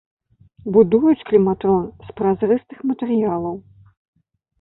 [0.77, 3.55] Будуюць кліматрон з празрыстых матэрыялаў.